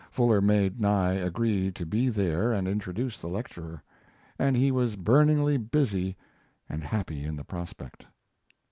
[0.09, 3.83] Fuller made Nye agree to be there and introduce the lecturer,
[4.39, 6.17] and he was burningly busy
[6.67, 8.07] and happy in the prospect.